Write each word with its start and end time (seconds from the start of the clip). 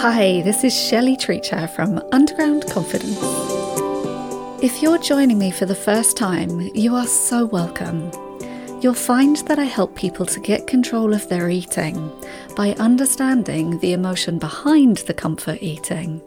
Hi, 0.00 0.42
this 0.42 0.62
is 0.62 0.72
Shelley 0.72 1.16
Treacher 1.16 1.68
from 1.68 2.00
Underground 2.12 2.70
Confidence. 2.70 3.18
If 4.62 4.80
you're 4.80 4.98
joining 4.98 5.40
me 5.40 5.50
for 5.50 5.66
the 5.66 5.74
first 5.74 6.16
time, 6.16 6.60
you 6.72 6.94
are 6.94 7.08
so 7.08 7.44
welcome. 7.44 8.08
You'll 8.80 8.94
find 8.94 9.38
that 9.48 9.58
I 9.58 9.64
help 9.64 9.96
people 9.96 10.24
to 10.26 10.38
get 10.38 10.68
control 10.68 11.12
of 11.12 11.28
their 11.28 11.50
eating 11.50 12.12
by 12.54 12.74
understanding 12.74 13.80
the 13.80 13.92
emotion 13.92 14.38
behind 14.38 14.98
the 14.98 15.14
comfort 15.14 15.58
eating. 15.60 16.22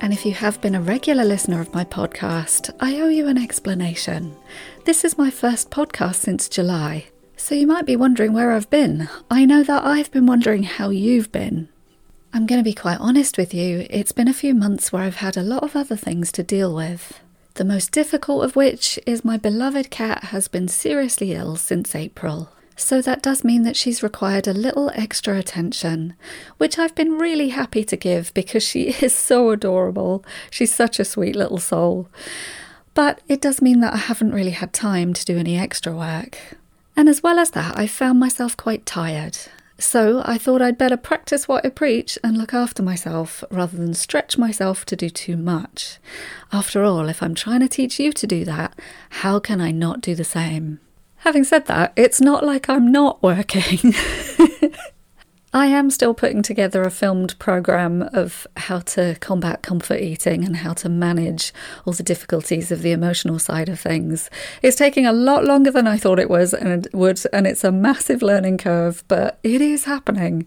And 0.00 0.12
if 0.12 0.24
you 0.24 0.32
have 0.34 0.60
been 0.60 0.76
a 0.76 0.80
regular 0.80 1.24
listener 1.24 1.60
of 1.60 1.74
my 1.74 1.84
podcast, 1.84 2.72
I 2.78 3.00
owe 3.00 3.08
you 3.08 3.26
an 3.26 3.38
explanation. 3.38 4.36
This 4.84 5.04
is 5.04 5.18
my 5.18 5.30
first 5.30 5.68
podcast 5.68 6.14
since 6.14 6.48
July, 6.48 7.06
so 7.36 7.56
you 7.56 7.66
might 7.66 7.86
be 7.86 7.96
wondering 7.96 8.32
where 8.34 8.52
I've 8.52 8.70
been. 8.70 9.08
I 9.28 9.44
know 9.46 9.64
that 9.64 9.84
I've 9.84 10.12
been 10.12 10.26
wondering 10.26 10.62
how 10.62 10.90
you've 10.90 11.32
been. 11.32 11.70
I'm 12.36 12.44
going 12.44 12.60
to 12.60 12.70
be 12.70 12.74
quite 12.74 13.00
honest 13.00 13.38
with 13.38 13.54
you, 13.54 13.86
it's 13.88 14.12
been 14.12 14.28
a 14.28 14.34
few 14.34 14.54
months 14.54 14.92
where 14.92 15.04
I've 15.04 15.16
had 15.16 15.38
a 15.38 15.42
lot 15.42 15.62
of 15.62 15.74
other 15.74 15.96
things 15.96 16.30
to 16.32 16.42
deal 16.42 16.74
with. 16.74 17.18
The 17.54 17.64
most 17.64 17.92
difficult 17.92 18.44
of 18.44 18.54
which 18.54 18.98
is 19.06 19.24
my 19.24 19.38
beloved 19.38 19.90
cat 19.90 20.24
has 20.24 20.46
been 20.46 20.68
seriously 20.68 21.32
ill 21.32 21.56
since 21.56 21.94
April. 21.94 22.50
So 22.76 23.00
that 23.00 23.22
does 23.22 23.42
mean 23.42 23.62
that 23.62 23.74
she's 23.74 24.02
required 24.02 24.46
a 24.46 24.52
little 24.52 24.90
extra 24.94 25.38
attention, 25.38 26.12
which 26.58 26.78
I've 26.78 26.94
been 26.94 27.16
really 27.16 27.48
happy 27.48 27.84
to 27.84 27.96
give 27.96 28.34
because 28.34 28.62
she 28.62 28.90
is 29.02 29.14
so 29.14 29.48
adorable. 29.48 30.22
She's 30.50 30.74
such 30.74 31.00
a 31.00 31.06
sweet 31.06 31.36
little 31.36 31.56
soul. 31.56 32.10
But 32.92 33.22
it 33.28 33.40
does 33.40 33.62
mean 33.62 33.80
that 33.80 33.94
I 33.94 33.96
haven't 33.96 34.34
really 34.34 34.50
had 34.50 34.74
time 34.74 35.14
to 35.14 35.24
do 35.24 35.38
any 35.38 35.56
extra 35.58 35.94
work. 35.94 36.36
And 36.94 37.08
as 37.08 37.22
well 37.22 37.38
as 37.38 37.52
that, 37.52 37.78
I 37.78 37.86
found 37.86 38.20
myself 38.20 38.58
quite 38.58 38.84
tired. 38.84 39.38
So 39.78 40.22
I 40.24 40.38
thought 40.38 40.62
I'd 40.62 40.78
better 40.78 40.96
practice 40.96 41.46
what 41.46 41.64
I 41.64 41.68
preach 41.68 42.18
and 42.24 42.38
look 42.38 42.54
after 42.54 42.82
myself 42.82 43.44
rather 43.50 43.76
than 43.76 43.92
stretch 43.92 44.38
myself 44.38 44.86
to 44.86 44.96
do 44.96 45.10
too 45.10 45.36
much. 45.36 45.98
After 46.50 46.82
all, 46.82 47.08
if 47.08 47.22
I'm 47.22 47.34
trying 47.34 47.60
to 47.60 47.68
teach 47.68 48.00
you 48.00 48.12
to 48.12 48.26
do 48.26 48.44
that, 48.46 48.78
how 49.10 49.38
can 49.38 49.60
I 49.60 49.72
not 49.72 50.00
do 50.00 50.14
the 50.14 50.24
same? 50.24 50.80
Having 51.18 51.44
said 51.44 51.66
that, 51.66 51.92
it's 51.96 52.20
not 52.20 52.44
like 52.44 52.70
I'm 52.70 52.90
not 52.90 53.22
working. 53.22 53.94
I 55.52 55.66
am 55.66 55.90
still 55.90 56.12
putting 56.12 56.42
together 56.42 56.82
a 56.82 56.90
filmed 56.90 57.38
program 57.38 58.02
of 58.12 58.46
how 58.56 58.80
to 58.80 59.16
combat 59.20 59.62
comfort 59.62 60.00
eating 60.00 60.44
and 60.44 60.56
how 60.56 60.72
to 60.74 60.88
manage 60.88 61.54
all 61.84 61.92
the 61.92 62.02
difficulties 62.02 62.72
of 62.72 62.82
the 62.82 62.92
emotional 62.92 63.38
side 63.38 63.68
of 63.68 63.78
things. 63.78 64.28
It's 64.60 64.76
taking 64.76 65.06
a 65.06 65.12
lot 65.12 65.44
longer 65.44 65.70
than 65.70 65.86
I 65.86 65.98
thought 65.98 66.18
it 66.18 66.28
was 66.28 66.52
and 66.52 66.86
it 66.86 66.94
would 66.94 67.20
and 67.32 67.46
it's 67.46 67.64
a 67.64 67.72
massive 67.72 68.22
learning 68.22 68.58
curve, 68.58 69.04
but 69.08 69.38
it 69.42 69.60
is 69.60 69.84
happening. 69.84 70.46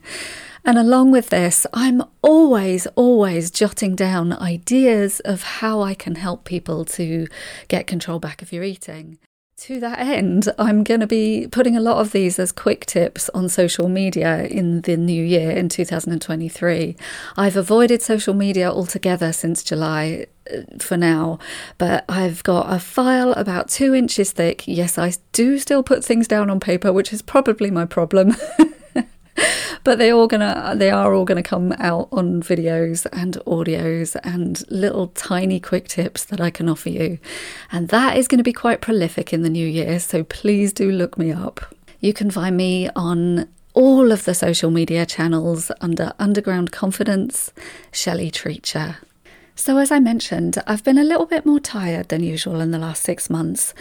And 0.66 0.78
along 0.78 1.12
with 1.12 1.30
this, 1.30 1.66
I'm 1.74 2.04
always, 2.22 2.86
always 2.96 3.50
jotting 3.50 3.96
down 3.96 4.34
ideas 4.34 5.22
of 5.22 5.44
how 5.44 5.82
I 5.82 5.94
can 5.94 6.16
help 6.16 6.44
people 6.44 6.84
to 6.86 7.28
get 7.70 7.88
control 7.88 8.20
back 8.20 8.42
of 8.42 8.52
your 8.52 8.64
eating. 8.64 9.18
To 9.64 9.78
that 9.82 10.00
end, 10.00 10.48
I'm 10.58 10.86
going 10.86 11.02
to 11.02 11.08
be 11.08 11.46
putting 11.52 11.76
a 11.76 11.82
lot 11.82 11.98
of 11.98 12.14
these 12.14 12.40
as 12.40 12.54
quick 12.54 12.86
tips 12.86 13.28
on 13.34 13.50
social 13.50 13.90
media 13.90 14.46
in 14.46 14.82
the 14.84 14.96
new 14.96 15.22
year 15.22 15.52
in 15.52 15.68
2023. 15.68 16.96
I've 17.36 17.58
avoided 17.58 18.02
social 18.02 18.34
media 18.34 18.72
altogether 18.72 19.34
since 19.34 19.62
July 19.62 20.28
uh, 20.50 20.62
for 20.80 20.96
now, 20.96 21.40
but 21.78 22.06
I've 22.08 22.42
got 22.44 22.72
a 22.72 22.80
file 22.80 23.34
about 23.34 23.68
two 23.68 23.94
inches 23.94 24.32
thick. 24.32 24.66
Yes, 24.66 24.98
I 24.98 25.12
do 25.34 25.60
still 25.60 25.84
put 25.84 26.06
things 26.06 26.26
down 26.26 26.50
on 26.50 26.62
paper, 26.62 26.94
which 26.94 27.12
is 27.12 27.22
probably 27.22 27.70
my 27.70 27.84
problem. 27.84 28.38
but 29.84 29.98
they 29.98 30.12
all 30.12 30.28
gonna 30.28 30.74
they 30.76 30.90
are 30.90 31.14
all 31.14 31.26
gonna 31.26 31.44
come 31.44 31.74
out 31.80 32.10
on 32.12 32.42
videos 32.42 33.06
and 33.14 33.36
audios 33.46 34.16
and 34.24 34.64
little 34.70 35.08
tiny 35.10 35.60
quick 35.60 35.88
tips 35.88 36.26
that 36.26 36.42
I 36.42 36.50
can 36.50 36.70
offer 36.70 36.90
you. 36.90 37.20
And 37.72 37.90
that 37.90 38.18
is 38.18 38.28
going 38.28 38.40
to 38.40 38.44
be 38.44 38.54
quite 38.54 38.82
prolific 38.82 39.34
in 39.34 39.42
the 39.42 39.50
new 39.50 39.68
year, 39.68 40.00
so 40.00 40.24
please 40.24 40.74
do 40.74 40.92
look 40.92 41.18
me 41.18 41.32
up. 41.32 41.76
You 42.00 42.14
can 42.14 42.32
find 42.32 42.56
me 42.56 42.90
on 42.96 43.48
all 43.74 44.12
of 44.12 44.26
the 44.26 44.34
social 44.34 44.72
media 44.72 45.06
channels 45.06 45.72
under 45.82 46.14
Underground 46.20 46.72
Confidence, 46.72 47.52
Shelley 47.92 48.32
Treacher. 48.32 48.98
So, 49.56 49.78
as 49.78 49.92
I 49.92 50.00
mentioned, 50.00 50.58
I've 50.66 50.86
been 50.86 50.98
a 50.98 51.04
little 51.04 51.26
bit 51.26 51.46
more 51.46 51.60
tired 51.60 52.08
than 52.08 52.24
usual 52.24 52.62
in 52.62 52.72
the 52.72 52.80
last 52.80 53.04
six 53.04 53.30
months, 53.30 53.74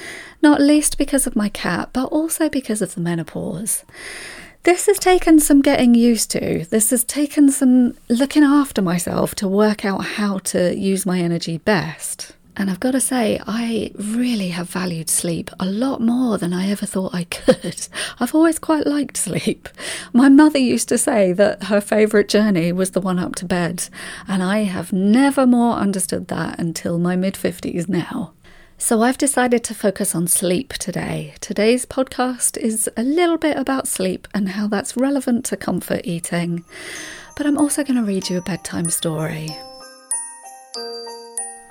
not 0.42 0.60
least 0.60 0.98
because 0.98 1.26
of 1.26 1.36
my 1.36 1.48
cat, 1.48 1.90
but 1.92 2.06
also 2.06 2.48
because 2.48 2.82
of 2.82 2.96
the 2.96 3.00
menopause. 3.00 3.84
This 4.64 4.86
has 4.86 4.98
taken 4.98 5.38
some 5.38 5.62
getting 5.62 5.94
used 5.94 6.30
to. 6.32 6.64
This 6.66 6.90
has 6.90 7.04
taken 7.04 7.50
some 7.50 7.94
looking 8.08 8.42
after 8.42 8.82
myself 8.82 9.34
to 9.36 9.48
work 9.48 9.84
out 9.84 10.04
how 10.04 10.38
to 10.38 10.76
use 10.76 11.06
my 11.06 11.20
energy 11.20 11.58
best. 11.58 12.32
And 12.58 12.68
I've 12.68 12.80
got 12.80 12.90
to 12.90 13.00
say, 13.00 13.40
I 13.46 13.92
really 13.94 14.48
have 14.48 14.68
valued 14.68 15.08
sleep 15.08 15.48
a 15.60 15.64
lot 15.64 16.00
more 16.00 16.38
than 16.38 16.52
I 16.52 16.68
ever 16.70 16.86
thought 16.86 17.14
I 17.14 17.22
could. 17.22 17.86
I've 18.20 18.34
always 18.34 18.58
quite 18.58 18.84
liked 18.84 19.16
sleep. 19.16 19.68
My 20.12 20.28
mother 20.28 20.58
used 20.58 20.88
to 20.88 20.98
say 20.98 21.32
that 21.34 21.64
her 21.64 21.80
favourite 21.80 22.26
journey 22.26 22.72
was 22.72 22.90
the 22.90 23.00
one 23.00 23.20
up 23.20 23.36
to 23.36 23.44
bed, 23.44 23.88
and 24.26 24.42
I 24.42 24.64
have 24.64 24.92
never 24.92 25.46
more 25.46 25.76
understood 25.76 26.26
that 26.28 26.58
until 26.58 26.98
my 26.98 27.14
mid 27.14 27.34
50s 27.34 27.88
now. 27.88 28.32
So, 28.80 29.02
I've 29.02 29.18
decided 29.18 29.64
to 29.64 29.74
focus 29.74 30.14
on 30.14 30.28
sleep 30.28 30.72
today. 30.74 31.34
Today's 31.40 31.84
podcast 31.84 32.56
is 32.56 32.88
a 32.96 33.02
little 33.02 33.36
bit 33.36 33.56
about 33.56 33.88
sleep 33.88 34.28
and 34.32 34.50
how 34.50 34.68
that's 34.68 34.96
relevant 34.96 35.44
to 35.46 35.56
comfort 35.56 36.02
eating. 36.04 36.64
But 37.36 37.44
I'm 37.44 37.58
also 37.58 37.82
going 37.82 37.96
to 37.96 38.06
read 38.06 38.30
you 38.30 38.38
a 38.38 38.40
bedtime 38.40 38.88
story. 38.90 39.48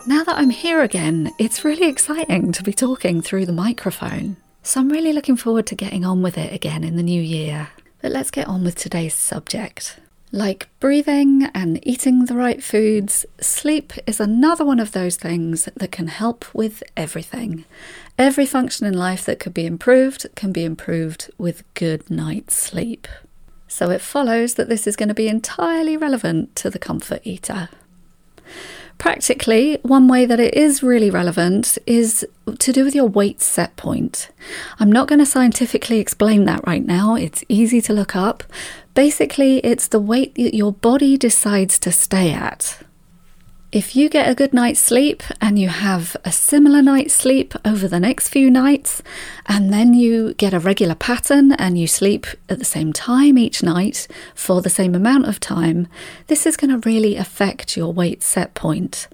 Now 0.06 0.26
that 0.26 0.38
I'm 0.38 0.50
here 0.50 0.82
again, 0.82 1.32
it's 1.40 1.64
really 1.64 1.88
exciting 1.88 2.52
to 2.52 2.62
be 2.62 2.74
talking 2.74 3.22
through 3.22 3.46
the 3.46 3.54
microphone. 3.54 4.36
So, 4.62 4.82
I'm 4.82 4.90
really 4.90 5.14
looking 5.14 5.38
forward 5.38 5.66
to 5.68 5.76
getting 5.76 6.04
on 6.04 6.22
with 6.22 6.38
it 6.38 6.54
again 6.54 6.84
in 6.84 6.98
the 6.98 7.04
new 7.04 7.22
year. 7.22 7.70
But 8.02 8.12
let's 8.12 8.32
get 8.32 8.50
on 8.50 8.66
with 8.66 8.76
today's 8.76 9.16
subject. 9.16 9.98
Like 10.32 10.68
breathing 10.82 11.50
and 11.54 11.80
eating 11.88 12.26
the 12.26 12.36
right 12.36 12.62
foods, 12.62 13.26
sleep 13.40 13.94
is 14.06 14.20
another 14.20 14.66
one 14.66 14.80
of 14.80 14.92
those 14.92 15.16
things 15.16 15.70
that 15.74 15.92
can 15.92 16.08
help 16.08 16.54
with 16.54 16.84
everything. 16.98 17.64
Every 18.20 18.46
function 18.46 18.86
in 18.86 18.94
life 18.94 19.24
that 19.26 19.40
could 19.40 19.54
be 19.54 19.66
improved 19.66 20.26
can 20.36 20.52
be 20.52 20.66
improved 20.66 21.32
with 21.38 21.64
good 21.76 22.10
night's 22.10 22.56
sleep. 22.56 23.08
So 23.70 23.90
it 23.90 24.02
follows 24.02 24.56
that 24.56 24.68
this 24.68 24.86
is 24.86 24.98
going 24.98 25.10
to 25.10 25.16
be 25.16 25.30
entirely 25.30 25.96
relevant 25.96 26.56
to 26.58 26.70
the 26.70 26.80
comfort 26.80 27.22
eater. 27.24 27.70
Practically, 28.98 29.78
one 29.84 30.08
way 30.08 30.26
that 30.26 30.40
it 30.40 30.56
is 30.56 30.82
really 30.82 31.12
relevant 31.12 31.78
is 31.86 32.26
to 32.60 32.74
do 32.74 32.84
with 32.84 32.96
your 32.96 33.06
weight 33.06 33.42
set 33.42 33.76
point. 33.76 34.30
I'm 34.80 34.92
not 34.92 35.08
going 35.08 35.20
to 35.20 35.26
scientifically 35.26 36.00
explain 36.00 36.46
that 36.46 36.66
right 36.66 36.84
now, 36.84 37.16
it's 37.16 37.44
easy 37.48 37.80
to 37.82 37.94
look 37.94 38.16
up. 38.16 38.44
Basically, 38.96 39.60
it's 39.60 39.88
the 39.88 40.00
weight 40.00 40.34
that 40.36 40.56
your 40.56 40.74
body 40.74 41.16
decides 41.16 41.78
to 41.80 41.92
stay 41.92 42.32
at. 42.32 42.80
If 43.78 43.96
you 43.96 44.10
get 44.10 44.28
a 44.28 44.34
good 44.34 44.56
night's 44.56 44.80
sleep 44.80 45.22
and 45.40 45.60
you 45.60 45.68
have 45.68 46.18
a 46.26 46.32
similar 46.32 46.82
night's 46.82 47.14
sleep 47.14 47.54
over 47.64 47.88
the 47.88 48.00
next 48.00 48.30
few 48.30 48.50
nights, 48.50 49.04
and 49.46 49.72
then 49.72 49.94
you 49.94 50.34
get 50.34 50.52
a 50.52 50.60
regular 50.60 50.96
pattern 50.96 51.52
and 51.52 51.78
you 51.78 51.86
sleep 51.86 52.26
at 52.50 52.58
the 52.58 52.66
same 52.66 52.92
time 52.92 53.38
each 53.38 53.62
night 53.62 54.08
for 54.34 54.64
the 54.64 54.70
same 54.72 54.96
amount 54.96 55.28
of 55.28 55.40
time, 55.40 55.88
this 56.26 56.48
is 56.48 56.58
going 56.58 56.72
to 56.72 56.90
really 56.90 57.18
affect 57.18 57.78
your 57.78 57.94
weight 57.94 58.24
set 58.24 58.56
point 58.56 59.08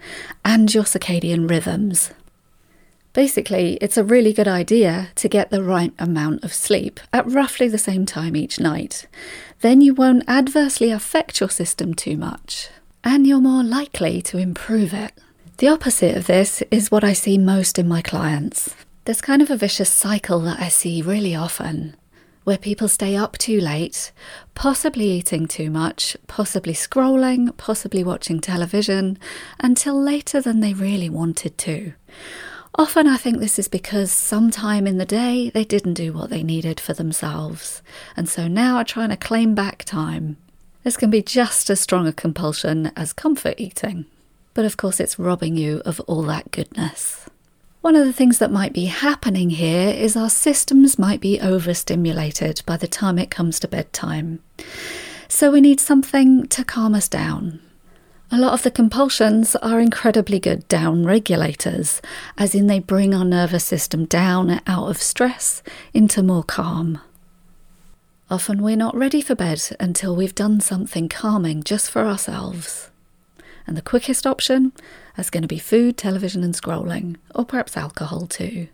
and 0.46 0.74
your 0.74 0.86
circadian 0.86 1.50
rhythms. 1.50 2.12
Basically, 3.12 3.78
it's 3.82 3.98
a 3.98 4.04
really 4.06 4.32
good 4.32 4.48
idea 4.48 5.10
to 5.16 5.28
get 5.28 5.50
the 5.50 5.62
right 5.62 5.94
amount 6.00 6.42
of 6.42 6.54
sleep 6.54 7.02
at 7.12 7.30
roughly 7.30 7.68
the 7.68 7.78
same 7.78 8.06
time 8.06 8.38
each 8.38 8.62
night. 8.62 9.08
Then 9.60 9.82
you 9.82 9.94
won't 9.94 10.24
adversely 10.26 10.90
affect 10.90 11.42
your 11.42 11.50
system 11.50 11.94
too 11.94 12.16
much 12.16 12.70
and 13.04 13.28
you're 13.28 13.42
more 13.42 13.64
likely 13.64 14.22
to 14.24 14.38
improve 14.38 14.94
it. 14.94 15.14
The 15.58 15.68
opposite 15.68 16.16
of 16.18 16.28
this 16.28 16.62
is 16.72 16.92
what 16.92 17.04
I 17.04 17.14
see 17.14 17.38
most 17.38 17.78
in 17.78 17.88
my 17.88 18.02
clients. 18.02 18.76
There's 19.06 19.22
kind 19.22 19.42
of 19.42 19.52
a 19.52 19.58
vicious 19.58 19.92
cycle 19.92 20.40
that 20.42 20.60
I 20.60 20.70
see 20.70 21.02
really 21.02 21.36
often 21.36 21.96
where 22.44 22.58
people 22.58 22.88
stay 22.88 23.16
up 23.16 23.38
too 23.38 23.60
late, 23.60 24.12
possibly 24.54 25.10
eating 25.10 25.48
too 25.48 25.70
much, 25.70 26.18
possibly 26.28 26.74
scrolling, 26.74 27.56
possibly 27.58 28.04
watching 28.04 28.40
television, 28.40 29.18
until 29.60 30.00
later 30.00 30.42
than 30.42 30.60
they 30.60 30.74
really 30.74 31.10
wanted 31.10 31.58
to. 31.58 31.94
Often 32.76 33.08
I 33.08 33.18
think 33.18 33.40
this 33.40 33.60
is 33.60 33.68
because 33.68 34.12
sometime 34.12 34.88
in 34.88 34.98
the 34.98 35.06
day 35.06 35.52
they 35.52 35.64
didn't 35.64 35.94
do 35.94 36.12
what 36.12 36.30
they 36.30 36.44
needed 36.44 36.80
for 36.80 36.94
themselves, 36.94 37.82
and 38.18 38.28
so 38.28 38.48
now 38.48 38.78
are 38.78 38.84
trying 38.84 39.10
to 39.10 39.18
claim 39.18 39.56
back 39.56 39.84
time. 39.84 40.38
This 40.84 40.98
can 40.98 41.10
be 41.10 41.22
just 41.22 41.70
as 41.70 41.80
strong 41.80 42.08
a 42.08 42.14
compulsion 42.14 42.92
as 42.96 43.14
comfort 43.14 43.56
eating. 43.58 44.06
But 44.54 44.66
of 44.66 44.78
course, 44.78 45.00
it's 45.00 45.18
robbing 45.18 45.56
you 45.56 45.82
of 45.86 46.00
all 46.02 46.24
that 46.24 46.52
goodness. 46.52 47.30
One 47.82 47.96
of 47.96 48.06
the 48.06 48.14
things 48.14 48.40
that 48.40 48.52
might 48.52 48.72
be 48.72 48.86
happening 48.86 49.50
here 49.50 49.90
is 49.90 50.16
our 50.16 50.30
systems 50.30 51.00
might 51.00 51.20
be 51.20 51.42
overstimulated 51.42 52.62
by 52.66 52.78
the 52.78 52.88
time 52.88 53.20
it 53.20 53.30
comes 53.30 53.60
to 53.60 53.68
bedtime. 53.68 54.40
So 55.28 55.52
we 55.52 55.62
need 55.62 55.80
something 55.80 56.48
to 56.48 56.64
calm 56.64 56.96
us 56.96 57.10
down. 57.10 57.60
A 58.32 58.38
lot 58.38 58.54
of 58.54 58.64
the 58.64 58.72
compulsions 58.72 59.56
are 59.58 59.80
incredibly 59.80 60.40
good 60.40 60.68
down 60.68 61.06
regulators, 61.06 62.02
as 62.38 62.56
in 62.56 62.68
they 62.68 62.80
bring 62.80 63.14
our 63.14 63.26
nervous 63.26 63.66
system 63.66 64.06
down 64.06 64.62
out 64.66 64.90
of 64.90 65.02
stress 65.02 65.62
into 65.94 66.24
more 66.24 66.44
calm. 66.44 67.00
Often 68.34 68.64
we're 68.64 68.76
not 68.76 68.96
ready 68.96 69.22
for 69.22 69.36
bed 69.36 69.62
until 69.80 70.16
we've 70.16 70.34
done 70.34 70.60
something 70.60 71.08
calming 71.08 71.62
just 71.62 71.92
for 71.92 72.02
ourselves. 72.02 72.90
And 73.68 73.78
the 73.78 73.82
quickest 73.84 74.26
option 74.26 74.74
is 75.20 75.30
going 75.30 75.44
to 75.44 75.48
be 75.48 75.60
food, 75.60 75.98
television, 75.98 76.44
and 76.44 76.56
scrolling, 76.56 77.18
or 77.36 77.46
perhaps 77.46 77.78
alcohol 77.78 78.26
too. 78.26 78.70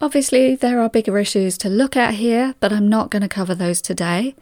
Obviously, 0.00 0.56
there 0.56 0.80
are 0.80 0.88
bigger 0.88 1.16
issues 1.16 1.56
to 1.58 1.68
look 1.68 1.96
at 1.96 2.14
here, 2.14 2.56
but 2.58 2.72
I'm 2.72 2.88
not 2.88 3.12
going 3.12 3.22
to 3.22 3.28
cover 3.28 3.54
those 3.54 3.80
today. 3.80 4.34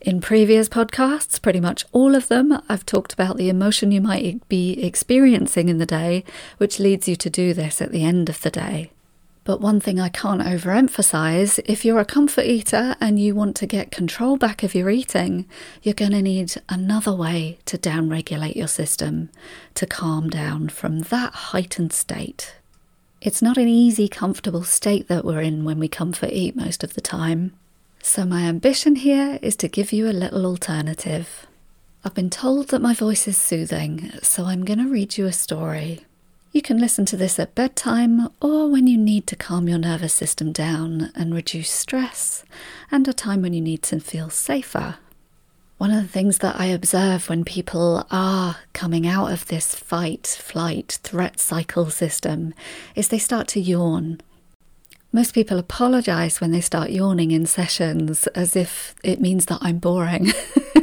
In 0.00 0.20
previous 0.20 0.68
podcasts, 0.68 1.42
pretty 1.42 1.58
much 1.58 1.84
all 1.90 2.14
of 2.14 2.28
them, 2.28 2.62
I've 2.68 2.86
talked 2.86 3.12
about 3.12 3.36
the 3.36 3.48
emotion 3.48 3.90
you 3.90 4.00
might 4.00 4.48
be 4.48 4.80
experiencing 4.80 5.68
in 5.68 5.78
the 5.78 5.86
day, 5.86 6.22
which 6.58 6.78
leads 6.78 7.08
you 7.08 7.16
to 7.16 7.28
do 7.28 7.52
this 7.52 7.82
at 7.82 7.90
the 7.90 8.04
end 8.04 8.28
of 8.28 8.42
the 8.42 8.50
day. 8.50 8.92
But 9.44 9.60
one 9.60 9.78
thing 9.78 10.00
I 10.00 10.08
can't 10.08 10.40
overemphasize 10.40 11.60
if 11.66 11.84
you're 11.84 12.00
a 12.00 12.04
comfort 12.06 12.46
eater 12.46 12.96
and 12.98 13.18
you 13.18 13.34
want 13.34 13.56
to 13.56 13.66
get 13.66 13.90
control 13.90 14.38
back 14.38 14.62
of 14.62 14.74
your 14.74 14.88
eating, 14.88 15.46
you're 15.82 15.94
going 15.94 16.12
to 16.12 16.22
need 16.22 16.54
another 16.70 17.14
way 17.14 17.58
to 17.66 17.76
downregulate 17.76 18.56
your 18.56 18.68
system, 18.68 19.28
to 19.74 19.86
calm 19.86 20.30
down 20.30 20.70
from 20.70 21.00
that 21.00 21.34
heightened 21.34 21.92
state. 21.92 22.56
It's 23.20 23.42
not 23.42 23.58
an 23.58 23.68
easy, 23.68 24.08
comfortable 24.08 24.64
state 24.64 25.08
that 25.08 25.24
we're 25.24 25.42
in 25.42 25.64
when 25.64 25.78
we 25.78 25.88
comfort 25.88 26.30
eat 26.32 26.56
most 26.56 26.82
of 26.82 26.94
the 26.94 27.00
time. 27.02 27.52
So, 28.02 28.24
my 28.24 28.42
ambition 28.42 28.96
here 28.96 29.38
is 29.40 29.56
to 29.56 29.68
give 29.68 29.92
you 29.92 30.08
a 30.08 30.12
little 30.12 30.44
alternative. 30.44 31.46
I've 32.04 32.14
been 32.14 32.28
told 32.28 32.68
that 32.68 32.82
my 32.82 32.92
voice 32.92 33.26
is 33.26 33.38
soothing, 33.38 34.10
so 34.22 34.44
I'm 34.44 34.64
going 34.64 34.78
to 34.78 34.90
read 34.90 35.16
you 35.16 35.24
a 35.24 35.32
story. 35.32 36.04
You 36.54 36.62
can 36.62 36.78
listen 36.78 37.04
to 37.06 37.16
this 37.18 37.38
at 37.38 37.54
bedtime 37.54 38.28
or 38.40 38.70
when 38.70 38.86
you 38.86 38.96
need 38.96 39.26
to 39.26 39.36
calm 39.36 39.68
your 39.68 39.76
nervous 39.76 40.14
system 40.14 40.52
down 40.52 41.12
and 41.14 41.34
reduce 41.34 41.68
stress, 41.70 42.44
and 42.90 43.06
a 43.06 43.12
time 43.12 43.42
when 43.42 43.52
you 43.52 43.60
need 43.60 43.82
to 43.82 44.00
feel 44.00 44.30
safer 44.30 44.96
one 45.84 45.90
of 45.90 46.02
the 46.02 46.08
things 46.08 46.38
that 46.38 46.58
I 46.58 46.66
observe 46.66 47.28
when 47.28 47.44
people 47.44 48.06
are 48.10 48.56
coming 48.72 49.06
out 49.06 49.32
of 49.32 49.46
this 49.48 49.74
fight, 49.74 50.26
flight, 50.26 50.98
threat 51.02 51.40
cycle 51.40 51.90
system 51.90 52.54
is 52.94 53.08
they 53.08 53.18
start 53.18 53.48
to 53.48 53.60
yawn. 53.60 54.20
Most 55.12 55.34
people 55.34 55.58
apologize 55.58 56.40
when 56.40 56.52
they 56.52 56.60
start 56.60 56.90
yawning 56.90 57.32
in 57.32 57.44
sessions 57.44 58.26
as 58.28 58.56
if 58.56 58.94
it 59.02 59.20
means 59.20 59.46
that 59.46 59.58
I'm 59.60 59.78
boring. 59.78 60.32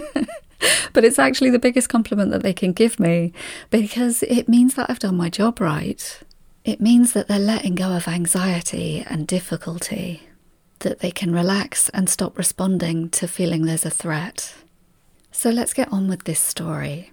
but 0.93 1.03
it's 1.03 1.19
actually 1.19 1.49
the 1.49 1.59
biggest 1.59 1.89
compliment 1.89 2.31
that 2.31 2.43
they 2.43 2.53
can 2.53 2.73
give 2.73 2.99
me 2.99 3.33
because 3.69 4.23
it 4.23 4.47
means 4.47 4.75
that 4.75 4.89
I've 4.89 4.99
done 4.99 5.17
my 5.17 5.29
job 5.29 5.59
right. 5.59 6.19
It 6.63 6.79
means 6.79 7.13
that 7.13 7.27
they're 7.27 7.39
letting 7.39 7.75
go 7.75 7.95
of 7.95 8.07
anxiety 8.07 9.03
and 9.07 9.27
difficulty, 9.27 10.23
that 10.79 10.99
they 10.99 11.11
can 11.11 11.33
relax 11.33 11.89
and 11.89 12.09
stop 12.09 12.37
responding 12.37 13.09
to 13.09 13.27
feeling 13.27 13.65
there's 13.65 13.85
a 13.85 13.89
threat. 13.89 14.53
So 15.31 15.49
let's 15.49 15.73
get 15.73 15.91
on 15.91 16.07
with 16.07 16.25
this 16.25 16.39
story. 16.39 17.11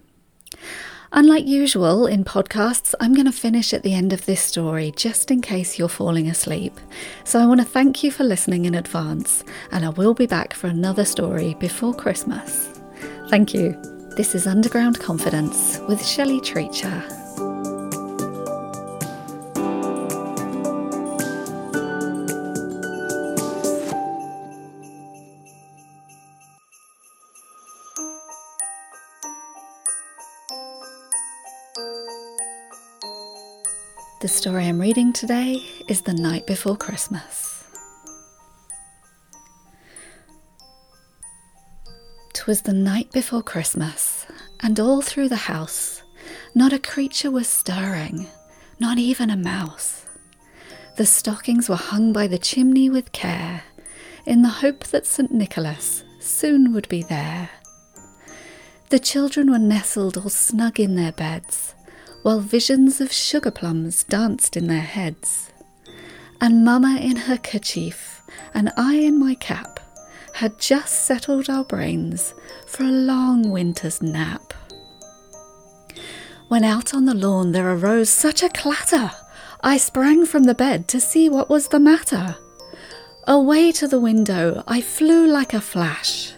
Unlike 1.11 1.47
usual 1.47 2.05
in 2.05 2.23
podcasts, 2.23 2.93
I'm 2.99 3.15
going 3.15 3.25
to 3.25 3.31
finish 3.31 3.73
at 3.73 3.81
the 3.81 3.95
end 3.95 4.13
of 4.13 4.27
this 4.27 4.41
story 4.41 4.93
just 4.95 5.31
in 5.31 5.41
case 5.41 5.79
you're 5.79 5.89
falling 5.89 6.27
asleep. 6.27 6.79
So 7.23 7.39
I 7.39 7.47
want 7.47 7.61
to 7.61 7.65
thank 7.65 8.03
you 8.03 8.11
for 8.11 8.23
listening 8.23 8.65
in 8.65 8.75
advance, 8.75 9.43
and 9.71 9.83
I 9.83 9.89
will 9.89 10.13
be 10.13 10.27
back 10.27 10.53
for 10.53 10.67
another 10.67 11.05
story 11.05 11.55
before 11.55 11.95
Christmas. 11.95 12.78
Thank 13.29 13.53
you. 13.53 13.79
This 14.15 14.33
is 14.33 14.47
Underground 14.47 14.99
Confidence 14.99 15.79
with 15.87 16.03
Shelley 16.03 16.41
Treacher. 16.41 17.07
The 34.21 34.27
story 34.27 34.65
I'm 34.65 34.81
reading 34.81 35.13
today 35.13 35.63
is 35.87 36.01
The 36.01 36.15
Night 36.15 36.47
Before 36.47 36.75
Christmas. 36.75 37.58
Twas 42.49 42.63
the 42.63 42.73
night 42.73 43.11
before 43.11 43.43
Christmas, 43.43 44.25
and 44.61 44.79
all 44.79 45.03
through 45.03 45.29
the 45.29 45.35
house 45.35 46.01
not 46.55 46.73
a 46.73 46.79
creature 46.79 47.29
was 47.29 47.47
stirring, 47.47 48.25
not 48.79 48.97
even 48.97 49.29
a 49.29 49.37
mouse. 49.37 50.07
The 50.97 51.05
stockings 51.05 51.69
were 51.69 51.75
hung 51.75 52.11
by 52.11 52.25
the 52.25 52.39
chimney 52.39 52.89
with 52.89 53.11
care, 53.11 53.61
in 54.25 54.41
the 54.41 54.49
hope 54.49 54.85
that 54.85 55.05
St. 55.05 55.31
Nicholas 55.31 56.03
soon 56.19 56.73
would 56.73 56.89
be 56.89 57.03
there. 57.03 57.51
The 58.89 58.97
children 58.97 59.51
were 59.51 59.59
nestled 59.59 60.17
all 60.17 60.29
snug 60.29 60.79
in 60.79 60.95
their 60.95 61.11
beds 61.11 61.75
while 62.23 62.39
visions 62.39 62.99
of 62.99 63.13
sugar 63.13 63.51
plums 63.51 64.03
danced 64.05 64.57
in 64.57 64.65
their 64.65 64.81
heads. 64.97 65.51
And 66.41 66.65
Mamma 66.65 66.97
in 66.99 67.15
her 67.15 67.37
kerchief, 67.37 68.23
and 68.55 68.71
I 68.75 68.95
in 68.95 69.19
my 69.19 69.35
cap, 69.35 69.78
had 70.39 70.57
just 70.57 71.03
settled 71.03 71.49
our 71.49 71.65
brains 71.65 72.33
for 72.65 72.83
a 72.83 73.01
long 73.11 73.51
winter's 73.51 74.01
nap. 74.01 74.53
When 76.47 76.63
out 76.63 76.93
on 76.93 77.03
the 77.03 77.13
lawn 77.13 77.51
there 77.51 77.69
arose 77.69 78.09
such 78.09 78.41
a 78.41 78.47
clatter, 78.47 79.11
I 79.59 79.75
sprang 79.75 80.25
from 80.25 80.43
the 80.43 80.55
bed 80.55 80.87
to 80.87 81.01
see 81.01 81.27
what 81.27 81.49
was 81.49 81.67
the 81.67 81.79
matter. 81.79 82.37
Away 83.27 83.73
to 83.73 83.87
the 83.89 83.99
window 83.99 84.63
I 84.65 84.79
flew 84.79 85.27
like 85.27 85.53
a 85.53 85.59
flash, 85.59 86.31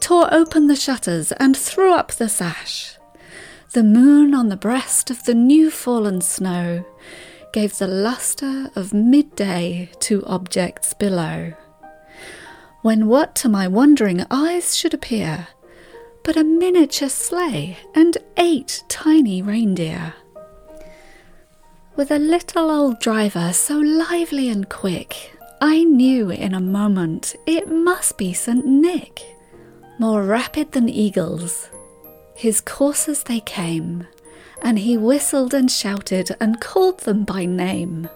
tore 0.00 0.32
open 0.32 0.68
the 0.68 0.74
shutters 0.74 1.30
and 1.32 1.54
threw 1.54 1.92
up 1.92 2.12
the 2.12 2.30
sash. 2.30 2.96
The 3.74 3.82
moon 3.82 4.32
on 4.32 4.48
the 4.48 4.56
breast 4.56 5.10
of 5.10 5.24
the 5.24 5.34
new 5.34 5.70
fallen 5.70 6.22
snow 6.22 6.86
gave 7.52 7.76
the 7.76 7.86
lustre 7.86 8.70
of 8.74 8.94
midday 8.94 9.90
to 10.00 10.24
objects 10.24 10.94
below. 10.94 11.52
When 12.82 13.08
what 13.08 13.34
to 13.36 13.48
my 13.48 13.68
wondering 13.68 14.24
eyes 14.30 14.76
should 14.76 14.92
appear 14.92 15.48
but 16.24 16.36
a 16.36 16.44
miniature 16.44 17.08
sleigh 17.08 17.78
and 17.94 18.16
eight 18.36 18.84
tiny 18.88 19.42
reindeer. 19.42 20.14
With 21.96 22.10
a 22.10 22.18
little 22.18 22.70
old 22.70 23.00
driver 23.00 23.52
so 23.52 23.78
lively 23.78 24.48
and 24.48 24.68
quick, 24.68 25.36
I 25.60 25.84
knew 25.84 26.30
in 26.30 26.54
a 26.54 26.60
moment 26.60 27.34
it 27.46 27.68
must 27.68 28.18
be 28.18 28.32
St. 28.32 28.64
Nick. 28.64 29.20
More 29.98 30.22
rapid 30.22 30.72
than 30.72 30.88
eagles, 30.88 31.68
his 32.34 32.60
coursers 32.60 33.24
they 33.24 33.40
came, 33.40 34.06
and 34.62 34.78
he 34.78 34.96
whistled 34.96 35.54
and 35.54 35.70
shouted 35.70 36.34
and 36.40 36.60
called 36.60 37.00
them 37.00 37.24
by 37.24 37.44
name. 37.44 38.08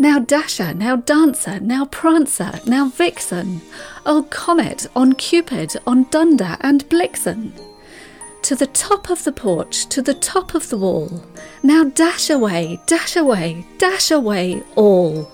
Now 0.00 0.18
Dasher, 0.18 0.72
now 0.72 0.96
Dancer, 0.96 1.60
now 1.60 1.84
Prancer, 1.84 2.58
now 2.66 2.88
Vixen, 2.88 3.60
O 4.06 4.22
Comet, 4.30 4.86
on 4.96 5.12
Cupid, 5.12 5.76
on 5.86 6.04
Dunder 6.04 6.56
and 6.62 6.88
Blixen. 6.88 7.52
To 8.44 8.54
the 8.56 8.68
top 8.68 9.10
of 9.10 9.22
the 9.24 9.32
porch, 9.32 9.84
to 9.90 10.00
the 10.00 10.14
top 10.14 10.54
of 10.54 10.70
the 10.70 10.78
wall, 10.78 11.22
now 11.62 11.84
dash 11.84 12.30
away, 12.30 12.80
dash 12.86 13.14
away, 13.14 13.66
dash 13.76 14.10
away 14.10 14.62
all. 14.74 15.30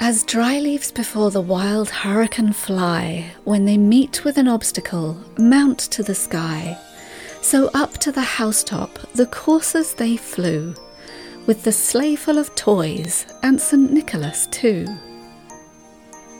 As 0.00 0.24
dry 0.24 0.58
leaves 0.58 0.90
before 0.90 1.30
the 1.30 1.42
wild 1.42 1.90
hurricane 1.90 2.54
fly, 2.54 3.30
when 3.44 3.66
they 3.66 3.76
meet 3.76 4.24
with 4.24 4.38
an 4.38 4.48
obstacle, 4.48 5.18
mount 5.36 5.80
to 5.80 6.02
the 6.02 6.14
sky, 6.14 6.78
so 7.42 7.68
up 7.74 7.98
to 7.98 8.10
the 8.10 8.22
housetop 8.22 8.98
the 9.12 9.26
coursers 9.26 9.92
they 9.92 10.16
flew, 10.16 10.74
with 11.46 11.62
the 11.64 11.72
sleigh 11.72 12.16
full 12.16 12.38
of 12.38 12.54
toys 12.54 13.26
and 13.42 13.60
St. 13.60 13.92
Nicholas 13.92 14.46
too. 14.48 14.86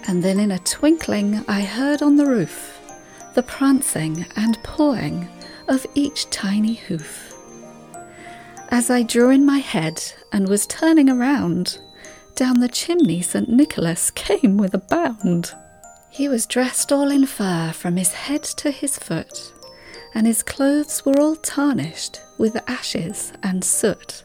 And 0.09 0.23
then 0.23 0.41
in 0.41 0.51
a 0.51 0.59
twinkling 0.61 1.45
I 1.49 1.61
heard 1.63 2.03
on 2.03 2.17
the 2.17 2.27
roof 2.27 2.81
the 3.35 3.43
prancing 3.43 4.27
and 4.37 4.63
pawing 4.63 5.29
of 5.69 5.87
each 5.95 6.29
tiny 6.31 6.75
hoof. 6.75 7.35
As 8.71 8.91
I 8.91 9.03
drew 9.03 9.31
in 9.31 9.45
my 9.45 9.59
head 9.59 10.03
and 10.33 10.49
was 10.49 10.67
turning 10.67 11.09
around, 11.09 11.79
down 12.35 12.61
the 12.61 12.69
chimney 12.69 13.23
St. 13.23 13.49
Nicholas 13.49 14.11
came 14.15 14.57
with 14.57 14.75
a 14.75 14.79
bound. 14.79 15.53
He 16.11 16.29
was 16.29 16.47
dressed 16.47 16.93
all 16.93 17.11
in 17.11 17.27
fur 17.27 17.73
from 17.73 17.97
his 17.97 18.13
head 18.13 18.43
to 18.45 18.71
his 18.71 18.99
foot, 18.99 19.53
and 20.15 20.27
his 20.27 20.43
clothes 20.43 21.07
were 21.07 21.19
all 21.19 21.37
tarnished 21.37 22.21
with 22.39 22.63
ashes 22.69 23.33
and 23.43 23.65
soot. 23.65 24.25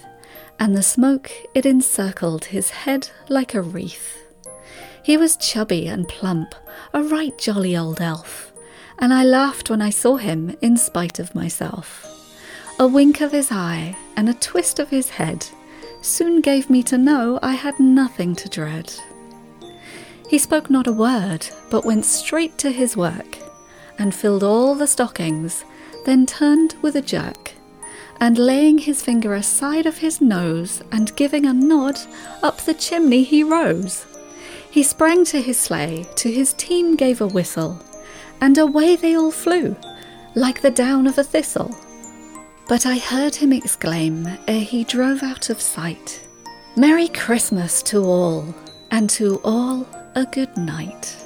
and 0.61 0.77
the 0.77 0.83
smoke 0.83 1.31
it 1.55 1.65
encircled 1.65 2.45
his 2.45 2.69
head 2.69 3.09
like 3.29 3.55
a 3.55 3.61
wreath. 3.61 4.19
He 5.01 5.17
was 5.17 5.35
chubby 5.35 5.87
and 5.87 6.07
plump, 6.07 6.53
a 6.93 7.01
right 7.01 7.35
jolly 7.35 7.75
old 7.75 7.99
elf, 7.99 8.53
and 8.99 9.11
I 9.11 9.23
laughed 9.23 9.71
when 9.71 9.81
I 9.81 9.89
saw 9.89 10.17
him 10.17 10.55
in 10.61 10.77
spite 10.77 11.17
of 11.17 11.33
myself. 11.33 12.05
A 12.77 12.85
wink 12.87 13.21
of 13.21 13.31
his 13.31 13.51
eye 13.51 13.97
and 14.15 14.29
a 14.29 14.35
twist 14.35 14.77
of 14.77 14.89
his 14.89 15.09
head 15.09 15.47
soon 16.03 16.41
gave 16.41 16.69
me 16.69 16.83
to 16.83 16.97
know 16.97 17.39
I 17.41 17.53
had 17.53 17.79
nothing 17.79 18.35
to 18.35 18.47
dread. 18.47 18.93
He 20.29 20.37
spoke 20.37 20.69
not 20.69 20.85
a 20.85 20.93
word, 20.93 21.43
but 21.71 21.85
went 21.85 22.05
straight 22.05 22.59
to 22.59 22.69
his 22.69 22.95
work, 22.95 23.39
and 23.97 24.13
filled 24.13 24.43
all 24.43 24.75
the 24.75 24.85
stockings, 24.85 25.65
then 26.05 26.27
turned 26.27 26.75
with 26.83 26.95
a 26.95 27.01
jerk, 27.01 27.53
and 28.21 28.37
laying 28.37 28.77
his 28.77 29.01
finger 29.01 29.33
aside 29.33 29.87
of 29.87 29.97
his 29.97 30.21
nose, 30.21 30.83
and 30.91 31.15
giving 31.15 31.45
a 31.47 31.51
nod, 31.51 31.99
up 32.43 32.61
the 32.61 32.73
chimney 32.73 33.23
he 33.23 33.43
rose. 33.43 34.05
He 34.69 34.83
sprang 34.83 35.25
to 35.25 35.41
his 35.41 35.59
sleigh, 35.59 36.05
to 36.15 36.31
his 36.31 36.53
team 36.53 36.95
gave 36.95 37.19
a 37.19 37.27
whistle, 37.27 37.83
and 38.39 38.57
away 38.59 38.95
they 38.95 39.17
all 39.17 39.31
flew, 39.31 39.75
like 40.35 40.61
the 40.61 40.69
down 40.69 41.07
of 41.07 41.17
a 41.17 41.23
thistle. 41.23 41.75
But 42.69 42.85
I 42.85 42.99
heard 42.99 43.35
him 43.35 43.51
exclaim, 43.51 44.27
ere 44.47 44.61
he 44.61 44.83
drove 44.83 45.23
out 45.23 45.49
of 45.49 45.59
sight, 45.59 46.25
Merry 46.77 47.07
Christmas 47.09 47.81
to 47.83 48.03
all, 48.03 48.55
and 48.91 49.09
to 49.09 49.41
all 49.43 49.87
a 50.15 50.25
good 50.25 50.55
night. 50.55 51.17